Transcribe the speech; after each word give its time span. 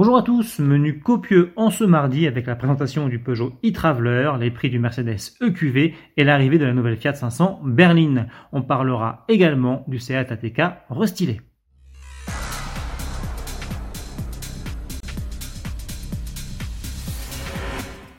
Bonjour 0.00 0.16
à 0.16 0.22
tous, 0.22 0.60
menu 0.60 0.98
copieux 0.98 1.52
en 1.56 1.68
ce 1.68 1.84
mardi 1.84 2.26
avec 2.26 2.46
la 2.46 2.56
présentation 2.56 3.06
du 3.06 3.18
Peugeot 3.18 3.52
e-Traveler, 3.62 4.32
les 4.40 4.50
prix 4.50 4.70
du 4.70 4.78
Mercedes 4.78 5.18
EQV 5.42 5.94
et 6.16 6.24
l'arrivée 6.24 6.56
de 6.56 6.64
la 6.64 6.72
nouvelle 6.72 6.96
Fiat 6.96 7.12
500 7.12 7.60
berline. 7.64 8.28
On 8.52 8.62
parlera 8.62 9.26
également 9.28 9.84
du 9.88 9.98
Seat 9.98 10.32
ATK 10.32 10.62
restylé. 10.88 11.42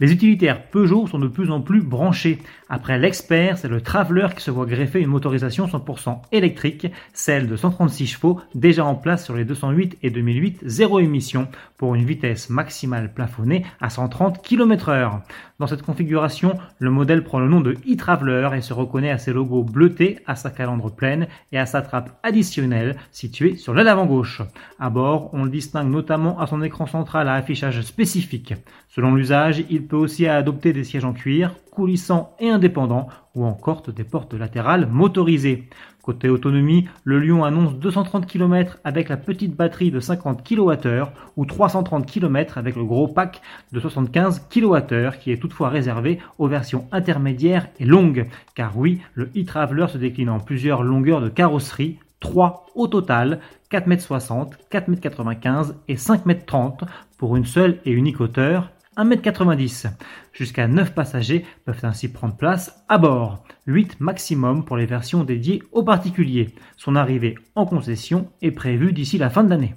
Les 0.02 0.12
utilitaires 0.12 0.64
Peugeot 0.64 1.06
sont 1.06 1.20
de 1.20 1.28
plus 1.28 1.52
en 1.52 1.62
plus 1.62 1.80
branchés. 1.84 2.40
Après 2.70 2.98
l'Expert, 2.98 3.60
c'est 3.60 3.68
le 3.68 3.82
Traveler 3.82 4.30
qui 4.36 4.42
se 4.44 4.50
voit 4.50 4.66
greffer 4.66 5.00
une 5.00 5.10
motorisation 5.10 5.68
100% 5.68 6.22
électrique, 6.32 6.88
celle 7.14 7.48
de 7.48 7.56
136 7.56 8.08
chevaux, 8.08 8.42
déjà 8.56 8.84
en 8.84 8.96
place 8.96 9.24
sur 9.24 9.36
les 9.36 9.46
208 9.46 10.00
et 10.02 10.10
2008 10.10 10.62
zéro 10.64 11.00
émission, 11.00 11.50
pour 11.78 11.94
une 11.94 12.04
vitesse 12.04 12.50
maximale 12.50 13.14
plafonnée 13.14 13.64
à 13.80 13.92
130 13.92 14.42
km 14.42 14.90
h 14.90 15.20
Dans 15.62 15.68
cette 15.68 15.84
configuration, 15.84 16.58
le 16.80 16.90
modèle 16.90 17.24
prend 17.24 17.38
le 17.38 17.48
nom 17.48 17.62
de 17.62 17.74
e-Traveler 17.88 18.50
et 18.56 18.62
se 18.62 18.74
reconnaît 18.74 19.12
à 19.12 19.20
ses 19.20 19.32
logos 19.32 19.62
bleutés, 19.62 20.18
à 20.26 20.36
sa 20.36 20.50
calandre 20.50 20.90
pleine 20.90 21.28
et 21.52 21.60
à 21.60 21.68
sa 21.68 21.84
trappe 21.84 22.18
additionnelle 22.24 22.96
située 23.12 23.58
sur 23.58 23.76
l'aile 23.76 23.88
avant 23.88 24.08
gauche. 24.08 24.42
À 24.80 24.90
bord, 24.90 25.30
on 25.34 25.44
le 25.44 25.52
distingue 25.52 25.92
notamment 25.92 26.40
à 26.40 26.48
son 26.48 26.64
écran 26.64 26.88
central 26.88 27.28
à 27.28 27.36
affichage 27.36 27.80
spécifique. 27.82 28.56
Selon 28.90 29.14
l'usage, 29.14 29.64
il 29.70 29.86
peut 29.86 29.98
aussi 29.98 30.26
adopter 30.26 30.74
des 30.74 30.84
sièges 30.84 31.06
en 31.06 31.14
cuir, 31.14 31.54
coulissants 31.72 32.36
et 32.40 32.50
indépendants, 32.50 33.08
ou 33.34 33.46
encore 33.46 33.82
des 33.82 34.04
portes 34.04 34.34
latérales 34.34 34.88
motorisées. 34.88 35.70
Côté 36.02 36.30
autonomie, 36.30 36.88
le 37.04 37.20
Lyon 37.20 37.44
annonce 37.44 37.76
230 37.76 38.26
km 38.26 38.80
avec 38.84 39.08
la 39.08 39.18
petite 39.18 39.56
batterie 39.56 39.92
de 39.92 40.00
50 40.00 40.44
kWh 40.44 41.04
ou 41.38 41.46
330 41.46 42.06
km 42.06 42.58
avec 42.58 42.76
le 42.76 42.84
gros 42.84 43.08
pack 43.08 43.42
de 43.72 43.80
75 43.80 44.48
kWh 44.50 45.18
qui 45.20 45.32
est 45.32 45.38
toutefois 45.38 45.70
réservé 45.70 46.20
aux 46.40 46.48
versions 46.48 46.88
intermédiaires 46.92 47.68
et 47.80 47.86
longues. 47.86 48.28
Car 48.56 48.78
oui, 48.78 49.02
le 49.14 49.30
e-Traveler 49.38 49.88
se 49.90 50.00
décline 50.00 50.30
en 50.30 50.40
plusieurs 50.40 50.82
longueurs 50.82 51.22
de 51.22 51.30
carrosserie, 51.30 52.00
3 52.20 52.66
au 52.76 52.88
total, 52.88 53.40
4,60 53.72 54.54
m, 54.74 54.96
4,95 54.96 55.70
m 55.70 55.76
et 55.88 55.96
5,30 55.96 56.82
m 56.82 56.88
pour 57.18 57.38
une 57.38 57.46
seule 57.46 57.80
et 57.86 57.92
unique 57.92 58.20
hauteur 58.20 58.72
1m90. 58.98 59.88
Jusqu'à 60.34 60.68
9 60.68 60.94
passagers 60.94 61.46
peuvent 61.66 61.84
ainsi 61.84 62.12
prendre 62.12 62.36
place 62.36 62.84
à 62.90 62.98
bord, 62.98 63.44
8 63.68 64.00
maximum 64.00 64.66
pour 64.66 64.78
les 64.78 64.86
versions 64.86 65.24
dédiées 65.24 65.64
aux 65.72 65.84
particuliers. 65.84 66.50
Son 66.78 66.96
arrivée 66.96 67.36
en 67.56 67.66
concession 67.66 68.30
est 68.42 68.52
prévue 68.52 68.94
d'ici 68.94 69.18
la 69.18 69.30
fin 69.30 69.44
de 69.44 69.50
l'année. 69.50 69.76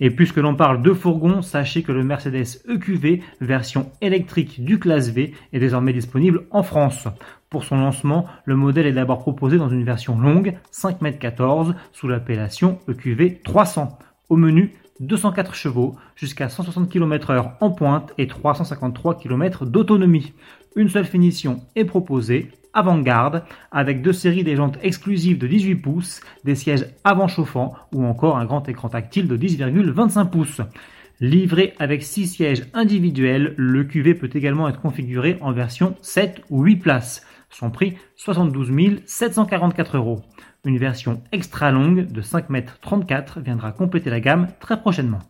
Et 0.00 0.10
puisque 0.10 0.38
l'on 0.38 0.56
parle 0.56 0.82
de 0.82 0.92
fourgon, 0.92 1.40
sachez 1.40 1.82
que 1.82 1.92
le 1.92 2.02
Mercedes 2.02 2.60
EQV 2.68 3.22
version 3.40 3.92
électrique 4.00 4.64
du 4.64 4.78
classe 4.78 5.10
V 5.10 5.32
est 5.52 5.58
désormais 5.60 5.92
disponible 5.92 6.46
en 6.50 6.64
France. 6.64 7.06
Pour 7.48 7.62
son 7.62 7.76
lancement, 7.76 8.26
le 8.44 8.56
modèle 8.56 8.86
est 8.86 8.92
d'abord 8.92 9.20
proposé 9.20 9.56
dans 9.56 9.68
une 9.68 9.84
version 9.84 10.18
longue, 10.18 10.58
5,14 10.72 11.68
m 11.68 11.74
sous 11.92 12.08
l'appellation 12.08 12.80
EQV 12.88 13.42
300. 13.44 13.96
Au 14.28 14.36
menu, 14.36 14.72
204 15.00 15.54
chevaux, 15.54 15.96
jusqu'à 16.16 16.48
160 16.48 16.88
km/h 16.88 17.52
en 17.60 17.70
pointe 17.70 18.12
et 18.18 18.26
353 18.26 19.18
km 19.18 19.66
d'autonomie. 19.66 20.32
Une 20.76 20.88
seule 20.88 21.04
finition 21.04 21.62
est 21.76 21.84
proposée, 21.84 22.50
avant-garde, 22.72 23.44
avec 23.70 24.02
deux 24.02 24.12
séries 24.12 24.44
des 24.44 24.56
jantes 24.56 24.78
exclusives 24.82 25.38
de 25.38 25.46
18 25.46 25.76
pouces, 25.76 26.20
des 26.44 26.54
sièges 26.54 26.86
avant 27.04 27.28
chauffants 27.28 27.74
ou 27.92 28.04
encore 28.04 28.36
un 28.36 28.44
grand 28.44 28.68
écran 28.68 28.88
tactile 28.88 29.28
de 29.28 29.36
10,25 29.36 30.30
pouces. 30.30 30.60
Livré 31.20 31.74
avec 31.78 32.02
6 32.02 32.26
sièges 32.26 32.66
individuels, 32.74 33.54
le 33.56 33.84
QV 33.84 34.14
peut 34.14 34.30
également 34.34 34.68
être 34.68 34.80
configuré 34.80 35.38
en 35.40 35.52
version 35.52 35.94
7 36.02 36.42
ou 36.50 36.62
8 36.64 36.76
places. 36.76 37.24
Son 37.54 37.70
prix 37.70 37.94
72 38.16 38.72
744 39.06 39.96
euros. 39.96 40.22
Une 40.64 40.76
version 40.76 41.22
extra 41.30 41.70
longue 41.70 42.06
de 42.10 42.20
5,34 42.20 43.38
m 43.38 43.42
viendra 43.44 43.70
compléter 43.70 44.10
la 44.10 44.18
gamme 44.18 44.48
très 44.58 44.80
prochainement. 44.80 45.20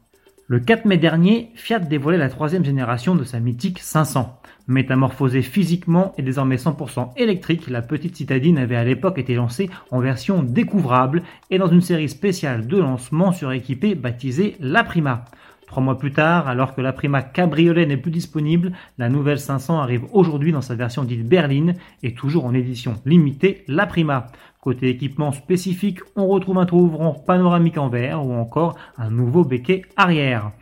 Le 0.46 0.58
4 0.58 0.86
mai 0.86 0.96
dernier, 0.96 1.50
Fiat 1.54 1.80
dévoilait 1.80 2.16
la 2.16 2.30
troisième 2.30 2.64
génération 2.64 3.14
de 3.14 3.24
sa 3.24 3.40
mythique 3.40 3.78
500. 3.78 4.40
Métamorphosée 4.68 5.42
physiquement 5.42 6.14
et 6.16 6.22
désormais 6.22 6.56
100% 6.56 7.12
électrique, 7.18 7.68
la 7.68 7.82
petite 7.82 8.16
citadine 8.16 8.56
avait 8.56 8.76
à 8.76 8.84
l'époque 8.84 9.18
été 9.18 9.34
lancée 9.34 9.68
en 9.90 10.00
version 10.00 10.42
découvrable 10.42 11.22
et 11.50 11.58
dans 11.58 11.68
une 11.68 11.82
série 11.82 12.08
spéciale 12.08 12.66
de 12.66 12.78
lancement 12.78 13.32
suréquipée 13.32 13.94
baptisée 13.94 14.56
La 14.60 14.82
Prima. 14.82 15.26
Trois 15.66 15.82
mois 15.82 15.98
plus 15.98 16.12
tard, 16.12 16.48
alors 16.48 16.74
que 16.74 16.80
la 16.80 16.92
Prima 16.92 17.22
Cabriolet 17.22 17.86
n'est 17.86 17.96
plus 17.96 18.10
disponible, 18.10 18.72
la 18.98 19.08
nouvelle 19.08 19.38
500 19.38 19.80
arrive 19.80 20.04
aujourd'hui 20.12 20.52
dans 20.52 20.60
sa 20.60 20.74
version 20.74 21.04
dite 21.04 21.26
berline 21.26 21.74
et 22.02 22.14
toujours 22.14 22.44
en 22.44 22.54
édition 22.54 22.94
limitée 23.04 23.64
La 23.68 23.86
Prima. 23.86 24.26
Côté 24.60 24.88
équipement 24.88 25.32
spécifique, 25.32 26.00
on 26.16 26.26
retrouve 26.26 26.56
un 26.58 26.64
tour 26.64 27.24
panoramique 27.26 27.76
en 27.76 27.88
verre 27.88 28.24
ou 28.24 28.32
encore 28.32 28.76
un 28.96 29.10
nouveau 29.10 29.44
béquet 29.44 29.82
arrière. 29.96 30.52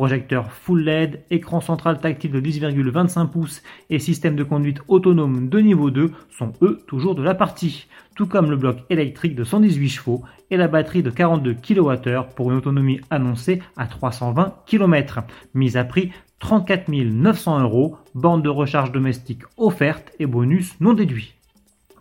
Projecteur 0.00 0.50
full 0.50 0.82
LED, 0.82 1.24
écran 1.30 1.60
central 1.60 2.00
tactile 2.00 2.30
de 2.30 2.40
10,25 2.40 3.28
pouces 3.28 3.62
et 3.90 3.98
système 3.98 4.34
de 4.34 4.42
conduite 4.42 4.80
autonome 4.88 5.50
de 5.50 5.58
niveau 5.58 5.90
2 5.90 6.10
sont 6.30 6.54
eux 6.62 6.80
toujours 6.86 7.14
de 7.14 7.22
la 7.22 7.34
partie, 7.34 7.86
tout 8.16 8.26
comme 8.26 8.48
le 8.48 8.56
bloc 8.56 8.78
électrique 8.88 9.34
de 9.34 9.44
118 9.44 9.88
chevaux 9.90 10.24
et 10.50 10.56
la 10.56 10.68
batterie 10.68 11.02
de 11.02 11.10
42 11.10 11.52
kWh 11.52 12.34
pour 12.34 12.50
une 12.50 12.56
autonomie 12.56 13.02
annoncée 13.10 13.60
à 13.76 13.86
320 13.86 14.54
km, 14.64 15.18
mise 15.52 15.76
à 15.76 15.84
prix 15.84 16.12
34 16.38 16.88
900 16.88 17.60
euros, 17.60 17.98
bande 18.14 18.42
de 18.42 18.48
recharge 18.48 18.92
domestique 18.92 19.42
offerte 19.58 20.12
et 20.18 20.24
bonus 20.24 20.80
non 20.80 20.94
déduit. 20.94 21.34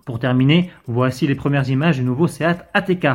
Pour 0.06 0.20
terminer, 0.20 0.72
voici 0.88 1.28
les 1.28 1.36
premières 1.36 1.70
images 1.70 1.98
du 1.98 2.04
nouveau 2.04 2.28
Seat 2.28 2.64
ATK. 2.74 3.08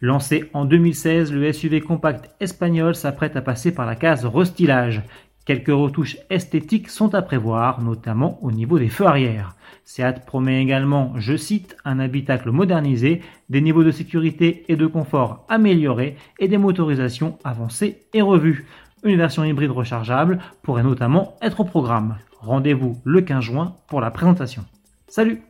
Lancé 0.00 0.48
en 0.54 0.64
2016, 0.64 1.32
le 1.32 1.52
SUV 1.52 1.80
compact 1.80 2.30
espagnol 2.40 2.94
s'apprête 2.94 3.34
à 3.34 3.42
passer 3.42 3.74
par 3.74 3.84
la 3.84 3.96
case 3.96 4.24
restylage. 4.24 5.02
Quelques 5.44 5.68
retouches 5.68 6.18
esthétiques 6.30 6.88
sont 6.88 7.14
à 7.14 7.22
prévoir, 7.22 7.80
notamment 7.80 8.38
au 8.44 8.52
niveau 8.52 8.78
des 8.78 8.90
feux 8.90 9.06
arrière. 9.06 9.56
Seat 9.84 10.24
promet 10.24 10.62
également, 10.62 11.14
je 11.16 11.36
cite, 11.36 11.76
un 11.84 11.98
habitacle 11.98 12.52
modernisé, 12.52 13.22
des 13.48 13.60
niveaux 13.60 13.82
de 13.82 13.90
sécurité 13.90 14.64
et 14.68 14.76
de 14.76 14.86
confort 14.86 15.44
améliorés 15.48 16.16
et 16.38 16.46
des 16.46 16.58
motorisations 16.58 17.38
avancées 17.42 18.02
et 18.12 18.22
revues. 18.22 18.66
Une 19.02 19.16
version 19.16 19.42
hybride 19.42 19.70
rechargeable 19.70 20.38
pourrait 20.62 20.82
notamment 20.84 21.36
être 21.42 21.60
au 21.60 21.64
programme. 21.64 22.18
Rendez-vous 22.38 23.00
le 23.04 23.20
15 23.22 23.42
juin 23.42 23.76
pour 23.88 24.00
la 24.00 24.12
présentation. 24.12 24.64
Salut 25.08 25.42